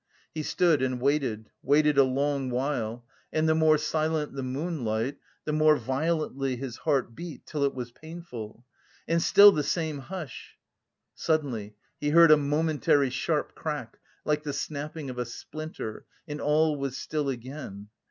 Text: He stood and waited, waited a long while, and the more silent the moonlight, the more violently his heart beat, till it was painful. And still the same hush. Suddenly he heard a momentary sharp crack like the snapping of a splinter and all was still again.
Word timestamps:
He 0.33 0.41
stood 0.41 0.81
and 0.81 0.99
waited, 0.99 1.51
waited 1.61 1.95
a 1.99 2.03
long 2.03 2.49
while, 2.49 3.05
and 3.31 3.47
the 3.47 3.53
more 3.53 3.77
silent 3.77 4.33
the 4.33 4.41
moonlight, 4.41 5.17
the 5.45 5.53
more 5.53 5.77
violently 5.77 6.55
his 6.55 6.77
heart 6.77 7.13
beat, 7.13 7.45
till 7.45 7.61
it 7.65 7.75
was 7.75 7.91
painful. 7.91 8.65
And 9.07 9.21
still 9.21 9.51
the 9.51 9.61
same 9.61 9.99
hush. 9.99 10.57
Suddenly 11.13 11.75
he 11.99 12.09
heard 12.09 12.31
a 12.31 12.37
momentary 12.37 13.11
sharp 13.11 13.53
crack 13.53 13.99
like 14.25 14.41
the 14.41 14.53
snapping 14.53 15.11
of 15.11 15.19
a 15.19 15.25
splinter 15.25 16.07
and 16.27 16.41
all 16.41 16.77
was 16.77 16.97
still 16.97 17.29
again. 17.29 17.89